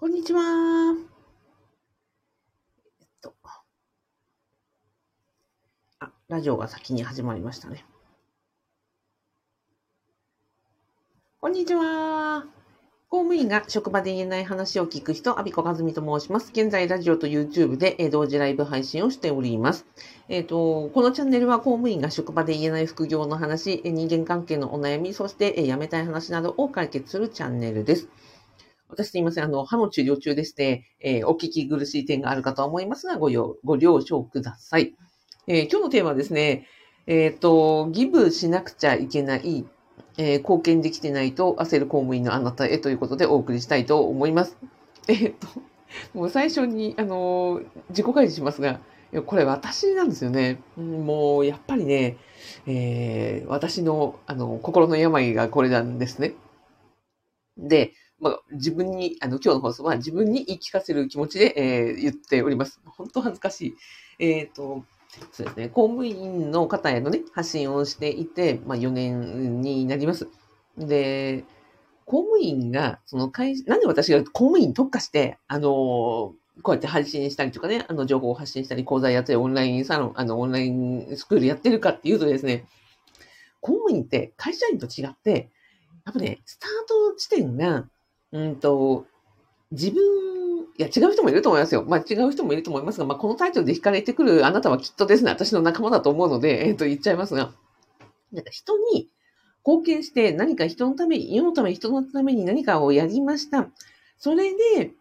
[0.00, 0.40] こんにちは。
[3.00, 3.34] えっと。
[5.98, 7.84] あ、ラジオが先に始まりましたね。
[11.40, 12.44] こんにちは。
[13.08, 16.52] 公務員が職場で言えない話を聞く人、アビコカズミと申します。
[16.52, 19.84] 現在、ラジオと YouTube で同時ライブ配信をしております。
[20.28, 28.08] えっ、と、このチャンネルは公務員が職場で言えない副業の話、人間関係のお悩み、そしてえー辞めたい話などを解決するチャンネルです。
[28.88, 29.44] 私すいません。
[29.44, 34.94] あの、歯の治療中でして、えーお聞き苦しい点があるかと思いますが、ご了ご了承ください。
[35.46, 36.66] えー今日のテーマはですね、
[37.06, 39.66] えっ、と、ギブしなくちゃいけない、
[40.16, 44.56] えー貢献できてないと焦る公務員のあなたへということでお送りしたいと思います。
[45.08, 45.46] えっ、と、
[46.14, 47.60] もう最初に、あの
[47.90, 48.80] 自己開示しますが、
[49.26, 50.60] これ私なんですよね。
[50.76, 52.16] もう、やっぱりね、
[52.66, 56.34] えー私の、あの、心の病がこれなんですね。
[57.58, 62.80] で、まあ、自分に、あの、今日の放送は自分に言い聞かせる気持ちで、えー言っております。
[62.84, 63.76] 本当恥ずかしい。
[64.18, 64.84] えっ、と、
[65.32, 70.28] そうですね、公務員の方へのね、発信をしていて、まあ、4年になります。
[70.76, 71.44] で、
[72.04, 82.66] 公務員が、その会、なんで私が公務員に特化して、あのこうやって配信したりとかね、あの、情報を発信したり、講座やったり、オンラインサロン、あの、オンラインスクールやってるかっていうとですね、
[83.60, 85.50] 公務員って会社員と違って、
[86.04, 87.86] やっぱね、スタート地点が、
[88.32, 89.06] うんと、
[89.70, 90.02] 自分、
[90.78, 91.84] いや、違う人もいると思いますよ。
[91.86, 97.52] まあ、違う人もいると思いますが、まあ、このタイトルで惹かれてくるあなたはきっとですね、私の仲間だと思うので、 えっ、と、言っちゃいますが、
[98.32, 99.08] なんか人に
[99.66, 103.68] 貢献して何か人のために、世のため、人のために何かをやりました。
[104.18, 104.92] それで、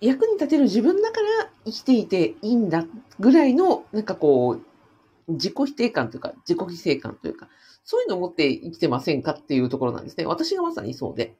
[0.00, 2.86] 役に立てる自分だから生きていていいんだ
[3.18, 7.48] ぐらいの、なんかこう、自己否定感というか、自己犠牲感というか、
[7.82, 10.26] そういうのを持って生きてませんかっていうところなんですね。
[10.26, 11.36] 私がまさにそうで。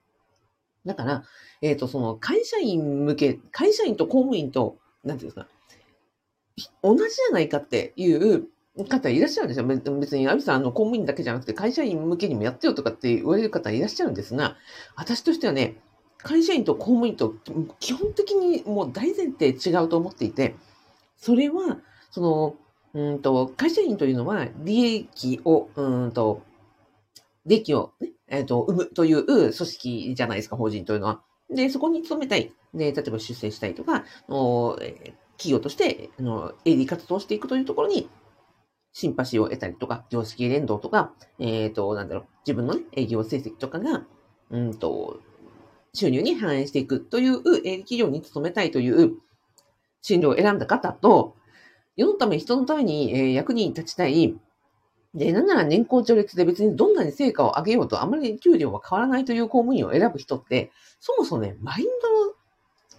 [0.86, 1.24] だから、
[1.62, 5.48] えっ、と、その会社員向け、会社員と公務員と、なんていうんですか、
[6.82, 8.48] 同じじゃないかっていう
[8.88, 9.66] 方いらっしゃるんですよ。
[9.66, 14.56] 別別に、アビさん、あの、公務員だけじゃなくて、会社員向けにもやってよとかって言われる方いらっしゃるんですが、
[14.96, 15.76] 私としてはね、
[16.18, 17.34] 会社員と公務員と
[17.80, 20.56] 基本的にもう大前提違うと思っていて、
[21.16, 21.78] それは、
[22.10, 22.56] その、
[22.94, 26.42] うんと、会社員というのは利益を、うんと、
[27.46, 31.22] 利益をね、えっ、と、生むという組織じゃないですか、法人というのは。
[31.50, 32.52] で、そこに勤めたい。
[32.72, 38.08] で、例えば出世したいとか、おえー企業として、あの、営利活動していくというところに、
[38.92, 44.06] シンパシーを得たりとか、業績連動とか、えっ、と、なんだろう、自分のね、営業成績とかが、
[44.50, 45.20] うんと、
[45.92, 49.16] 収入に反映していくという営利企業に勤めたいという
[50.02, 51.36] 進路を選んだ方と、
[51.96, 54.36] 世のため、人のために、え役に立ちたい、
[55.14, 62.32] で、なんなら年功序列で別にどんなに成果を上げようとあまり給料は変わらないという公務員を選ぶ人って、そもそもね、マインドの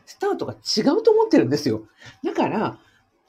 [0.05, 1.81] スタートが違うと思ってるんですよ。
[2.23, 2.77] だから、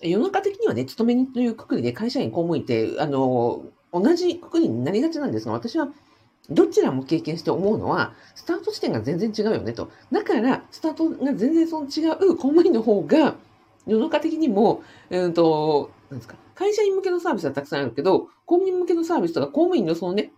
[0.00, 5.88] 世の中的にはね、勤め人というくくりで会社員、公務員って、あの、同じくくりになりがちなんですが、私は
[6.50, 9.91] どちらも経験して思うのは、スタート地点が全然違うよねと。
[10.12, 13.34] だから、スタートが全然その違う公務員の方が、
[13.86, 20.32] 世の中的にも、うんと、なんですか、会社員向けのサービスはたくさんあるけど、公務員向けのサービスとか公務員のそのね、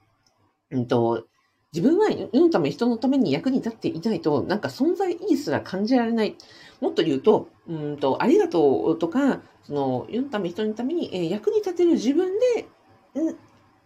[0.71, 1.25] うんと、
[1.73, 6.37] 自分は世のため、人のために役に立っていないと、なんか存在意義すら感じられない。
[6.81, 12.69] もっと言うと、うんと、ありがとうとか、その、世のため、人のために、えー役に立てる自分で、
[13.15, 13.37] うん、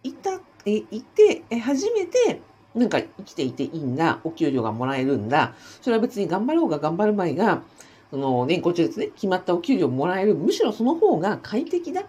[0.03, 2.41] いた、えーいて、え初めて、
[2.73, 7.63] なんか生きていていいんだ、お給料がもらえるんだ、それは別に頑張ろうが頑張る前が、
[8.11, 12.05] その、年功序列ね、決まったお給料もらえる、むしろその方が快適だ、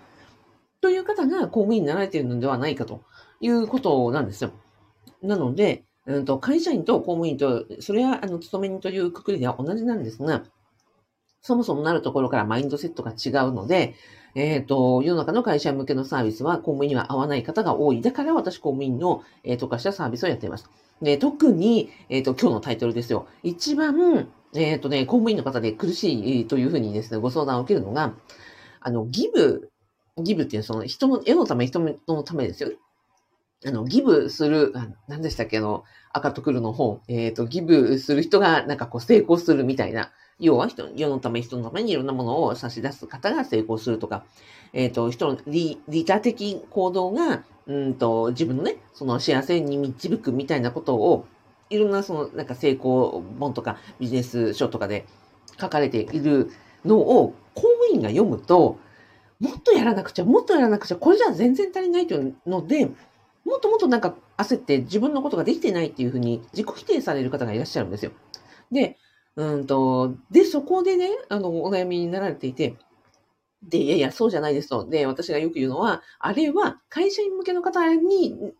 [0.84, 3.00] という方が公務員になられているのではないかと
[3.40, 4.50] いうことなんですよ。
[5.22, 10.44] なので、うんと、会社員と公務員と、それは、あの、勤め人というくくりでは同じなんですが、
[11.40, 13.94] そもそもなるところからマインドセットが違うので、
[14.34, 18.02] えっ、と、世の中の会社向けのサービスは公務員には合わない方が多い。
[18.02, 20.68] だから私公務員の、えー特化したサービスをやっています。
[21.00, 23.26] で、特に、えっ、と、今日のタイトルですよ。
[23.42, 28.12] 一番、えっ、とね、公務員の方で苦しいというふうにですね、ご相談を受けるのが、
[28.80, 29.70] あの、ギブ、
[30.22, 32.70] ギブっていうのはその人の、世のため、人のためですよ。
[33.66, 44.24] あの、ギブする、あ何でしたっけ、あの、赤と黒の本、えっ、と、ギブする人がなんかこう成功するみたいな、要は人、世のため、人のためにいろんなものを差し出す方が成功するとか、
[44.72, 51.26] えっ、と、人の利利他的行動が、うんと、自分のね、その幸せに導くみたいなことを、
[51.70, 55.06] いろんなその、なんか成功本とかビジネス書とかで
[55.60, 56.50] 書かれている
[56.84, 58.78] のを公務員が読むと、
[59.40, 62.86] もっとやらなくちゃ、もっとやらなくちゃ、これじゃ全然足りないというので、
[63.44, 68.12] もっともっとなんか焦って自分のことができてないっていうふうに自己否定される方がいらっしゃるんですよ。
[68.72, 68.96] で、
[69.36, 72.76] うんと、で、そこでね、あの、お悩みになられていて、
[73.62, 74.86] で、いやいや、そうじゃないですと。
[74.86, 78.54] で、私がよく言うのは、あれは会社員向けの方に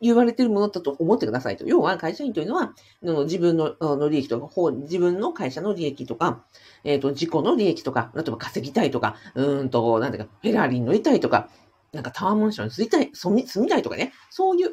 [0.00, 1.66] 言われてるものだと思ってくださいと。
[1.66, 6.44] 要は、会社員というのは、自分のの利益とか、自分の会社の利益とか、
[6.84, 11.48] えっ、ー、と、自己の利益とか、例えば稼ぎたいとか、うんと、なんていうか、フェラーリに乗りたいとか、
[11.92, 14.70] なんかタワーマンションに住みたい、住み住みたいとかね、そういう、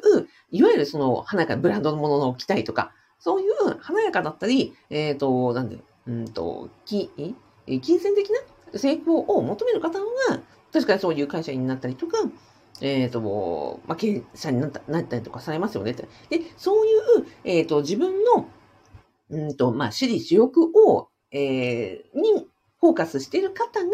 [0.50, 7.10] いわゆるその、華やかなブランドのものを置きたいとか、そういう華やかだったり、えっ、ー、と、なんで、うんと、き、
[7.80, 10.04] 金銭的な成功を求める方が、
[10.72, 12.18] 確かにそういう会社員になったりとか、
[12.82, 15.92] えっ、ー、と、まあ、経営者になったなったりとかされますよね。
[15.92, 16.06] で、
[16.56, 16.90] そうい
[17.20, 18.48] う、えっ、ー、と、自分の、
[19.30, 22.48] うんと、まあ、私利私欲を、えー、に
[22.80, 23.90] フォーカスしている方が、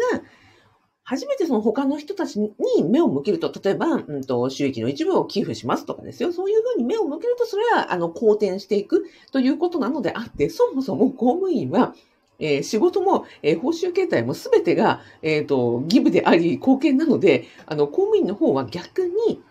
[1.03, 2.51] 初めてその他の人たちに
[2.87, 6.31] 目を向けると、例えば、うんと、収益の一部を寄付しますとかですよ。
[6.31, 11.95] そういうふうに目を向けると、それは、あの、好転していくということなのであって、そもそも公務員は、
[12.39, 19.41] えー、仕事も、えー、報酬形態もすべてが、えっ、ー、と、義務であり、貢献なので、あの、公務員の方は逆に、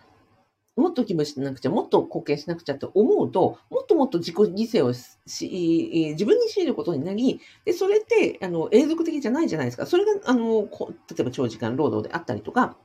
[0.76, 9.86] もっと義務しなくちゃ、もっと貢献しなくちゃって思うと、もっともっと自己犠牲をし、自分に強いることになり、で、それって、あの、永続的じゃないじゃないですか。
[9.86, 12.76] それが、あの、例えば長時間労働であったりとか、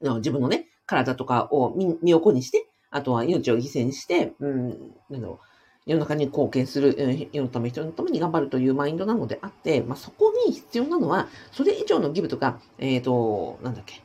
[0.00, 4.68] 自分のね、体とかを身身を粉にして、あとは命を犠牲にして、うん、
[5.08, 5.53] なんだろう、
[5.86, 14.02] 世の中に貢献する、世のため、人のために頑張るというマインドなのであって、まあ、そこに必要なのは、それ以上の義務とか、えっ、ー、と、なんだっけ、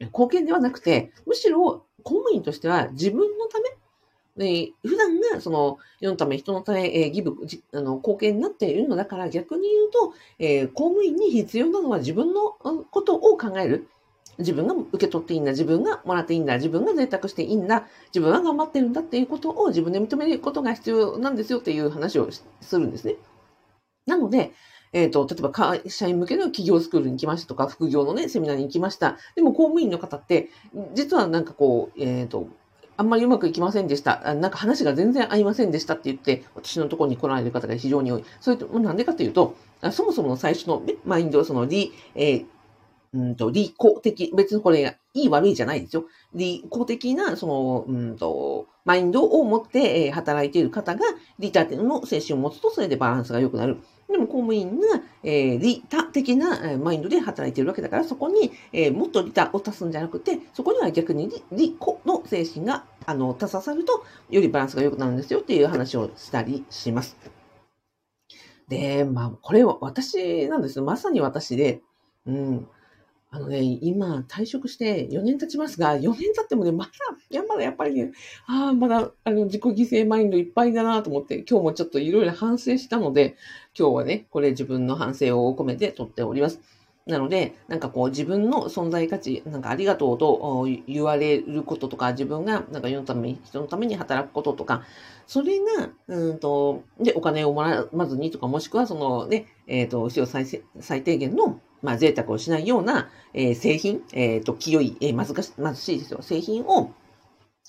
[0.00, 7.36] 貢献ではなくて、むしろ公務員としては自分のため、えー、普段がその世のため、人のため、えー、義務、
[7.72, 12.50] あの、貢献になっているのだから逆に言うと、えー、公務員に必要なのは自分の
[12.90, 13.88] ことを考える。
[14.38, 23.16] 自分が受け取っていいんだ、自分がもらっていいんだ、自分が贅沢していいんだ、自分は頑張ってるんだっていうことを自分で認めることが必要なんですよっていう話をするんですね。
[24.06, 24.52] なので、
[24.92, 29.16] えっ、ー、と、例えば会社員向けの企業スクールに行きましたとか、副業のね、セミナーに行きました。
[29.34, 30.50] でも公務員の方って、
[30.94, 32.48] 実はなんかこう、えっ、ー、と、
[32.98, 34.34] あんまりうまくいきませんでした。
[34.34, 38.24] なんか話が全然合いませんでしたって言って、私のところに来られる方が非常に多い。
[38.40, 39.56] それと、なんでかというと、
[39.92, 42.46] そもそもの最初の、ね、マインド、その利、えー、
[43.14, 46.04] うんと、利己的、別にこれ、いい悪いじゃないですよ。
[46.34, 51.00] 利己的な、その、うんと、マインドを持って、働いている方が、
[51.38, 53.76] 利他の精神を持つと、それでバランスが良くなる。
[54.08, 54.86] でも公務員が、
[55.22, 61.76] えー、利他的なマインドで働いているわけだから、そこに、えー、もっと利他を足すんじゃなくて、そこには逆に利己
[62.06, 67.16] の精神が、あの、足ささると、よりバランスが良くなるんですよっていう話をしたりします。
[68.68, 71.82] で、まあ、これは私なんですまさに私で、
[72.26, 72.68] うん。
[73.34, 76.90] あのね、今、退職して4年経ちますが、4年経ってもね、まだ、
[77.30, 78.12] いや、まだやっぱりね、
[78.46, 83.36] ああ、まだ、あの、自己犠牲マインドいっぱいだなと思って、今日もちょっといろいろ反省したので、
[83.76, 86.60] 今日はね、これ自分の反省を込めて撮っております。
[87.06, 94.82] なので、なんかこう自分の存在価値、なんかありがとうと言われることとか、自分がなんか世のために、人のために働くこととか、
[95.26, 100.46] それが、うんと、で、お金をもらわずにとか、もしくはそのね、えっ、ー、と、必要最
[100.80, 106.22] 最低限のまあ、贅沢をしないような、えー、製品、えっ、ー、と、清い、えー、貧し貧しいですよ。
[106.22, 106.92] 製品を、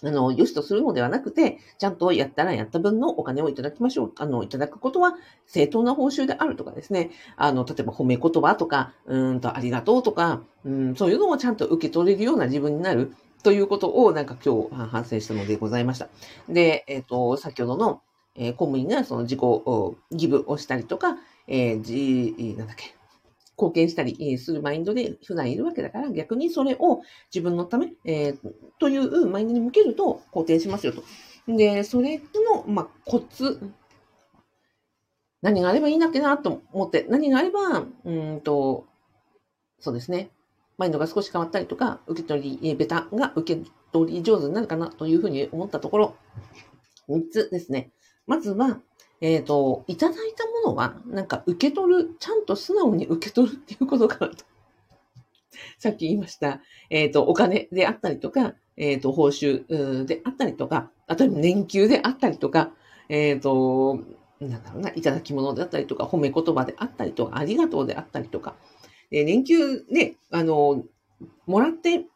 [0.04, 4.13] あの、良しとするのではなくて、ちゃんとやったらやった分のお金をいただきましょう。
[4.18, 5.15] あの、いただくことは
[5.45, 7.12] 正当な報酬であるとかですね。
[7.38, 16.10] あの、例えば褒め言葉とか、うんと、ありがとうとか、うん、そういうのをちゃんと受け取れるような自分になるということを、なんか今日反省したのでございました。
[16.50, 18.01] で、えっ、ー、と、先ほどの、
[18.36, 19.39] えー、公務員がその自己
[20.12, 21.17] ギブをしたりとか、
[21.48, 22.96] えー、じ、なんだっけ、
[23.57, 27.01] 貢献したりするマインドで普段いるわけだから、逆にそれを
[27.33, 28.38] 自分のため、えー、
[28.79, 31.03] というマインドに向けると肯定しますよと。
[31.48, 32.19] で、それ
[32.53, 33.60] の、まあ、コツ、
[35.41, 38.86] 何があればいいんだっけなと思って、何があれば、うんと、
[39.79, 40.31] そうですね、
[40.77, 46.15] マインドが少し変わったりとか、受け取り、ベタが受け取り上手になるかなというふうに思ったところ、
[47.10, 47.91] 3つですね。
[48.25, 48.79] まずは、
[49.24, 54.44] えっ、ー、と、いただいたものは、なんか受け取る、ちゃんと素直に受け取るっていうことかなと。
[55.80, 62.74] さっき言いました、えっ、ー、と、お金であったりとか、えっ、ー、と、報酬であったりとか、例えば年給であったりとか、
[63.08, 63.98] えっ、と、
[64.42, 68.56] なんだろうな、いただき物であったりとか、褒め言葉であったりとか、ありがとうであったりとか、
[69.10, 70.84] で年給ね、あの、
[71.46, 72.08] もらって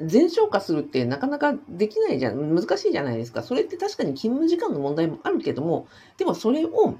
[0.00, 3.42] 全消化するってなかなかできないじゃん、難しいじゃないですか。
[3.42, 5.86] それって確かに勤務時間の問題もあるけども、
[6.18, 6.96] でもそれを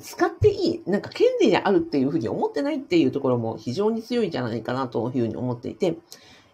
[0.00, 5.96] 使っていい、なんか権利であるっていうふうに思ってないっていうところも非常に強いんじゃないかなというふうに思っていて、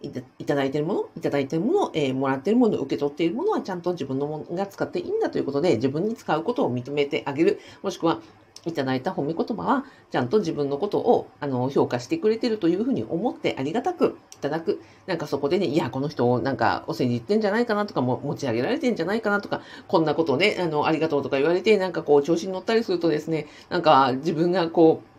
[0.01, 7.59] いただいているもの、いただいているもの、えー、もらっているもの、受け取っているものはちゃんと自分のものが使っていいんだということで、自分に使うことを認めてあげる。
[7.83, 8.21] もしくは、
[8.67, 14.81] いただいた褒め言葉は、ちゃんと自分のことを、あの、評価してくれてるというふうに思ってありがたくいただく。
[15.07, 25.19] なんかそこでね、いや、この人、なんか、お世辞言ってんじゃないかなとか、も持ち上げられてんじゃないかなとか、こんなことをね、あの、ありがとうとか言われて、なんかこう、調子に乗ったりするとですね、なんか、自分がこう、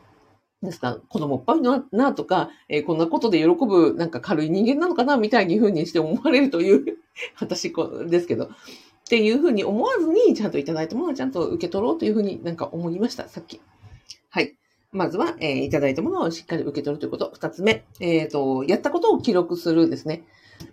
[0.61, 6.97] ですか、子供っぽいな、なとか、えー、こんなことで喜ぶ、なんか軽い人間なのかな、みたいに風にして思われるという、
[7.39, 8.49] 私こですけど、
[9.09, 13.59] っていうふうに思わずに、ちゃんといただいたものはちゃんと受け取ろうというふうになんか思いました、さっき。
[14.29, 14.55] はい。
[14.91, 17.31] まずは、えー、いただいたものをしっかり受け取るということ。
[17.33, 20.25] 二つ目、えっ、ー、と、やったことを記録するですね。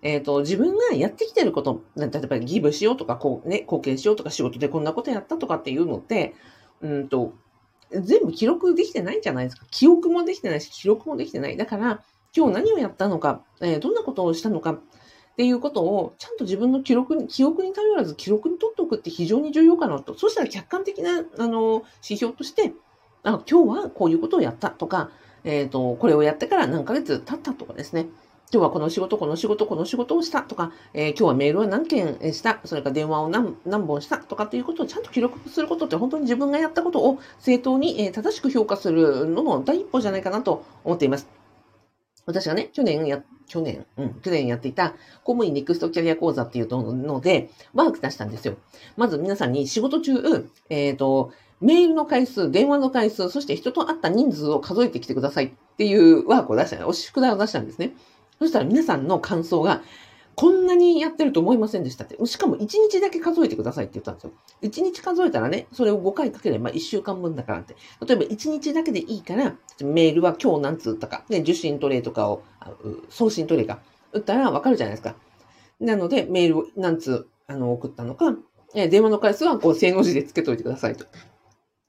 [0.02, 6.34] えっ、ー、と、自分がやってきてること、例えばギブしようとか、こうね、貢献しようとか、仕事でこんなことやったとかっていうのって、
[6.82, 7.32] うんと、
[7.90, 9.64] 全部記録できてないんじゃないですか。
[9.70, 11.56] 記憶もできてないし、記録もできてない。
[11.56, 12.02] だから、
[12.36, 14.78] 今日何をやったのか、え、どんなことをしたのか、
[15.36, 20.14] っていうことを、ちゃんと自分の記録に、記憶に頼らず記録に取っておくって非常に重要かなと。
[20.14, 22.72] そうしたら客観的な、あの、指標として、
[23.22, 25.10] あ、今日はこういうことをやったとか、
[25.44, 28.06] えっ、ー、と、これをやってから何ヶ月経ったとかですね。
[28.50, 41.45] 今日はこの仕事、この仕事、この仕事をしたとか、えー、今日はメールを何件した、それから電話を何何本したとかっていうことをちゃんと記録することって本当に自分がやったことを正当に、えー、正しく評価するのの第一歩じゃないかなと思っています。
[42.26, 44.90] 私がね、去年や、去年、うん、去年やっていた
[45.22, 48.56] 公務員ネクストキャリア講座っていうので、ワーク出したんですよ。
[48.96, 50.12] まず皆さんに仕事中、
[50.68, 57.92] えっ、ー、と、メールの回数、電話の回数、そして人と会った人数を数えてきてくださいっていうワークを出した、お宿題を出したんですね。
[58.40, 59.82] そしたら皆さんの感想が、
[60.36, 62.16] こんなにやってると思いませんでしたって。
[62.26, 64.32] しかも1日だけ数えてくださいって言ったんですよ。
[64.62, 67.74] 1日数えたらね、それを5回かければ1週間分だからって。
[68.06, 72.42] 例えば1日だけでいいから、メールは今日何通ったか、ね、受信トレイとかを、
[73.08, 73.80] 送信トレイか、
[74.12, 75.16] 打ったらわかるじゃないですか。
[75.80, 78.36] なので、メールを何通あの送ったのか、
[78.74, 81.06] 電話の回数はこう正の字でつけといてくださいと。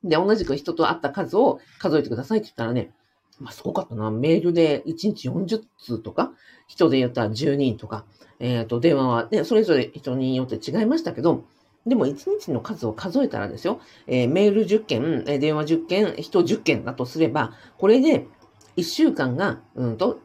[0.04, 2.92] で、同じく人と会った数を数えてくださいって言ったらね、
[3.40, 4.10] まあ、すごかったな。
[4.12, 6.32] メールで1日40通とか、
[6.68, 8.06] 人で言ったら10人とか、
[8.40, 11.44] えっ、ー、と、電話はね、それぞれ人によって違いましたけど、
[11.86, 18.28] でも1日の数を数えたらですよ、えー、メール10件、え電話10件、人10件だとすれば、これで
[18.76, 20.20] 1週間が、うんと、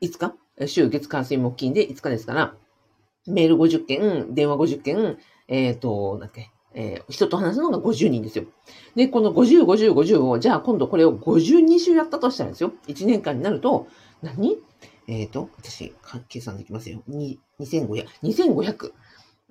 [0.00, 0.34] 5日
[0.66, 2.54] 週月火水木金で5日ですから、
[3.26, 8.44] メール50件、電話50件、えっ、ー、と、なんだっけ、えー、人と話すのが50人ですよ。
[8.94, 12.72] で、この50、50、50を、じゃあ今度これを52週やったとしたらですよ。
[12.86, 13.88] 1年間になると、
[14.22, 14.58] 何？
[15.08, 15.94] えっ、ー、と、私、
[16.28, 17.02] 計算できますよ。
[17.08, 18.92] 2500、2500。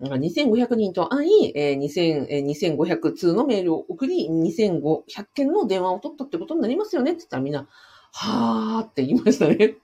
[0.02, 7.68] 2500人と会い、えー、2500通のメールを送り、2500件の電話を取ったってことになりますよねって言ったらみんな、
[8.12, 9.76] はーって言いましたね。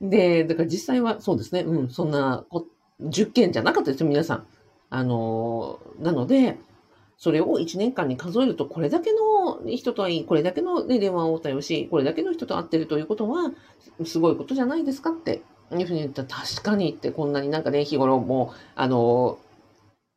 [0.00, 2.44] で、だから実際はそうですね、うん、そんな、
[3.00, 4.46] 10件じゃなかったですよ、皆さん。
[4.90, 6.58] あの、なので、
[7.18, 13.52] それを1年間に数えると、これだけの人と会い、これだけの、ね、電話を応対をし、これだけの人と会ってるということは、
[14.04, 19.38] すごいことじゃないですかっていうふうに言ったら、確かにってこんなになんかね、日頃もう、あの、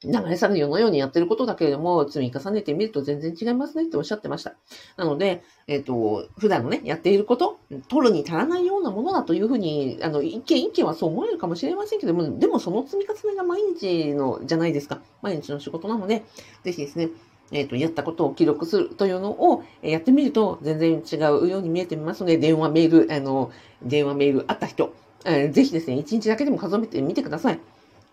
[0.03, 4.55] 流れ作業のようにやってることだけれども、積み重ねてみると全然違いますねっておっしゃってました。
[4.95, 15.01] なので、えっ、ー、と、普段のね、やっていること、取るに足らないようなものだというふうに、あの、一見一見はそう思えるかもしれませんけども、でもその積み重ねが毎日の、じゃないですか。
[15.21, 16.23] 毎日の仕事なので、
[16.63, 17.09] ぜひですね、
[17.51, 23.51] えっ、ー、と、やったことを記録するというのをやってみると全然違うように見えてみますので、電話、メール、あの、
[23.81, 24.93] 電話、メールあった人、
[25.25, 27.59] えー、ぜひですね、1日だけでも数えてみてください。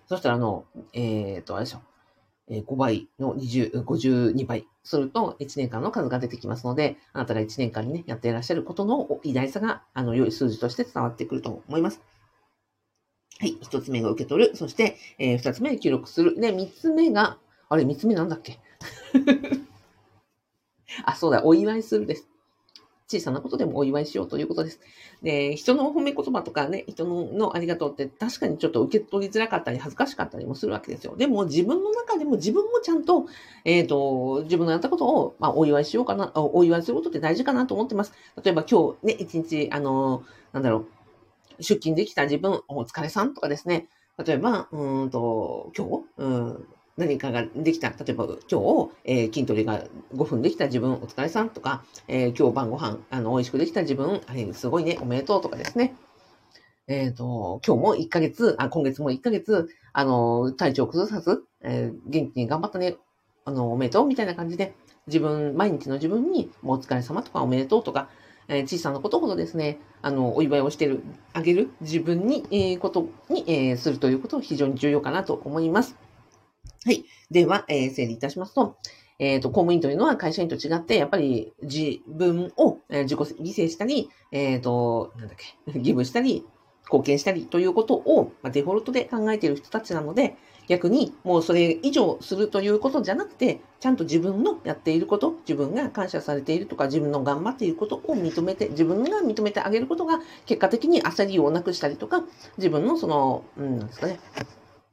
[0.09, 1.83] そしたら、あの、えっ、ー、と、あれでしょ。
[2.49, 12.01] え5倍の20、52倍すると1年間の数が出てきますので、あなたが1年間にね、やっていらっしゃることの偉大さが、あの、良い数字として伝わってくると思います。
[13.41, 13.59] はい。
[13.61, 14.57] 一つ目が受け取る。
[14.57, 16.41] そして、えー、二つ目記録する。
[16.41, 18.61] で、三つ目が、あれ、三つ目なんだっけ？
[21.05, 22.29] あ、そうだ、お祝いするです。
[23.09, 24.81] 小さなことでもお祝いしようということです。
[25.23, 31.17] で、人の褒め言葉とかね、人ののありがとうって確かにちょっと受け取りづらかったり恥ずかしかったりもするわけですよ。
[31.17, 33.27] でも自分の中でも自分もちゃんと、
[33.65, 38.13] えっ、ー、と、自分のやったことを、まあ、お祝いしようかな、お祝いすることって大事かなと思ってます。
[38.43, 43.89] 例えば今日ね、一日、あの、なんだろう、出勤できた自分、お疲れさんとかですね。
[44.25, 46.67] 例えば、うんと、今日、うん、
[46.97, 47.91] 何かができた。
[47.91, 49.85] 例えば、今日、えー、筋トレが
[50.15, 55.95] 5分できた自分、お疲れさんとか、えー、今日晩ご飯、あの、美味しくできた自分、あれ、すごいね、おめでとうとかですね。
[56.89, 62.97] えっ、ー、と、今日も1ヶ月、あ、今月も1ヶ月、あの、体調を崩さず、えー、元気に頑張ったね、
[63.45, 64.75] あの、おめでとうみたいな感じで、
[65.07, 68.09] 自分、毎日の自分に、もうお疲れ様とかおめでとうとか、
[68.49, 71.03] えー、小さなことほどですね、あの、お祝いをしてる、
[71.35, 76.06] あげる自分に、えー、ことに、えー、するということを非常に重要かなと思います。
[76.87, 77.05] はい。
[77.33, 78.77] では、えー、整理いたしますと、
[79.19, 86.45] えっ、ー、と、公務員というのは会社員と違って、やっぱり自分を自己犠牲したり、えっ、ー、と、なんだっけ、 義務したり、
[86.85, 90.37] 貢献したりということを、まデフォルトで考えている人たちなので、
[90.69, 102.23] 逆にもうそれ以上するということじゃなくて、ちゃんと自分のやっていること、自分が感謝されているとか、自分の頑張っていることを認めて、自分が認めてあげることが、結果的に焦りをなくしたりとか、
[102.59, 104.21] 自分のその、うん、なんですかね、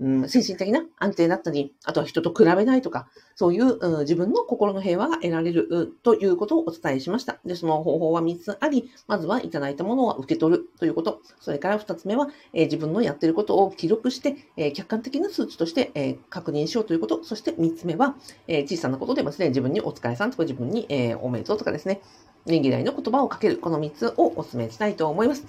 [0.04, 7.40] うん、精神的な安定だったり、あとは人と比べないとか、そういう、うん、自分の心の平和が得られる、ということをお伝えしました。
[7.46, 11.22] で、その方法は3つあり、まずはいただいたものを受け取るということ。
[11.40, 17.24] それから2つ目は、えー、自分のやっていることを記録して、えー、客観的な数値として、えー、確認しようということ。
[17.24, 18.16] そして3つ目は、
[18.50, 22.02] え小さなことでもですね、自分にお疲れさんとか自分に、えおめでとうとかですね、
[22.46, 23.58] ねぎらいの言葉をかける。
[23.58, 25.46] この3つをお勧めしたいと思います。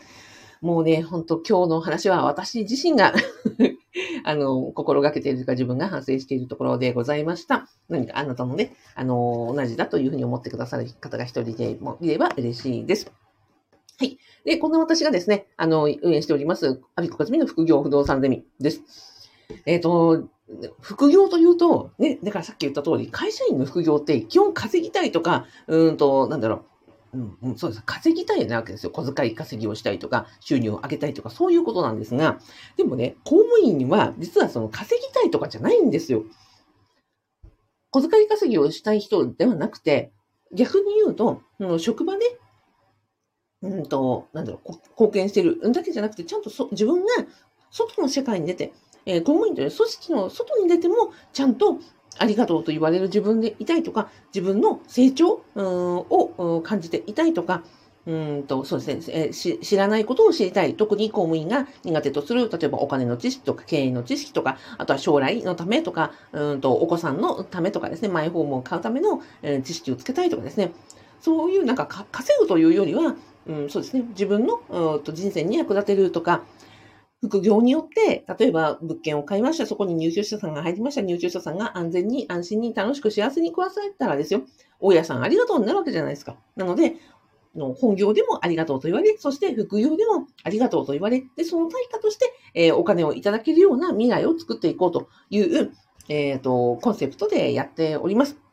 [0.65, 3.13] もうね、ほんと今日の話は私自身が
[4.25, 7.69] あの、心がけているか自分が反省しているところでございました。
[7.91, 13.13] 何かあなたもね、あの、同じだというふうに思ってくださる方が一人でもいれば嬉しいです。
[13.99, 14.19] はい。
[14.47, 18.81] で、こんな私がですね、あの、運営しております、アビコカズミの副業不動産ゼミです。
[19.67, 20.31] えっ、ー、と、
[20.81, 26.65] 副業というと、ね、だからさっき言った通り、会社員の副業って基本稼ぎたいとか、うんと、なんだろう、
[27.15, 27.83] うんうん、そうです。
[27.87, 28.91] 稼ぎたいなわけですよ。
[28.91, 32.41] 小遣い稼ぎをしたいとか、収入を上げたいとか、そういうことなんですが、
[32.77, 36.25] でもね、公務員は実はその稼ぎたいとかじゃないんですよ。
[37.91, 40.13] 小遣い稼ぎをしたい人ではなくて、
[40.53, 41.41] 逆に言うと、
[41.79, 42.39] 職場で、
[43.63, 47.13] うんと、なんだろう、貢献してるだけじゃなくて、ちゃんとそ自分が
[47.71, 48.73] 外の世界に出て、
[49.07, 51.79] えー、公務員という組織の外に出ても、ちゃんと
[52.19, 57.63] ありがとうと言われる自分でいたいとか、自分の成長を感じていたいとか、
[58.07, 60.75] うんと、そうですね、え知らないことを知りたい。
[60.75, 70.73] 特に公務員が苦手とする、例えばお金の知識とか経営の知識とか、あとは将来のためとか、うんと、お子さんのためとかですね、マイホームを買うための、え知識をつけたいとかですね、
[71.21, 73.17] そういうなんか稼ぐというよりは、
[73.47, 74.61] うん、そうですね、自分の
[74.97, 76.43] うと人生に役立てるとか、
[77.23, 84.43] 副業によって、例えば物件を買いました、そこに入居者さんが入りました、入居者さんが安全に、安心に、楽しく幸せに暮らされたらですよ、
[84.81, 86.37] 大家さんありがとうになるわけじゃないですか。
[86.57, 86.97] なので、
[87.57, 95.73] の本業でもありがとうと言われ、そして副業でもありがとうと言われ、で、その対価として、えー、お金をいただけるような未来を作っていこうという、
[96.09, 98.44] えっ、ー、と、コンセプトでやっております。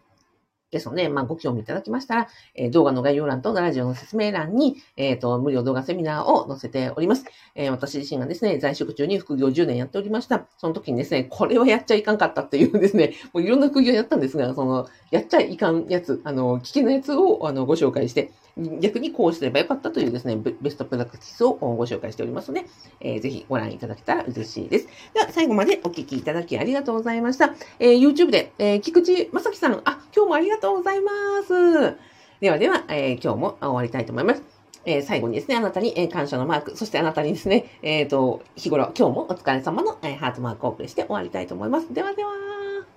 [0.72, 7.26] ですので、まあ、ご興味いただきましたら、えー、動画の概要欄とラジオの説明欄に、えっ、ー、と、無料動画セミナーを載せております。
[7.56, 10.46] えー、私自身がですね、在職中に副業10年やっておりました。
[10.58, 18.32] その時にですね、これはやっちゃいかんかったっていうですね、もういろんな副業やったんですが、その、やっちゃいかんやつ、あの、危険なやつを、あの、ご紹介して、
[18.80, 22.66] 逆にこうすればよかったというですね、ベストプラクティスをご紹介しておりますので、
[23.00, 24.88] えー、ぜひご覧いただけたら嬉しいです。
[25.14, 27.54] では、最後までお聞きいただきありがとうございました。
[27.80, 31.12] えー、YouTube で、えー、菊池正樹さん、あ、今日もありがとうございま
[31.44, 31.98] す。
[32.40, 34.44] ではでは、えー、今日も終わりたいと思います。
[34.86, 41.94] えー、最後にですね、あなたに、え、感謝のマーク、そしてあなたにですね、えっ、ー、と、日頃、今日もお疲れ様の、え、ハートマークをお送りして終わりたいと思います。
[41.94, 42.91] ではでは。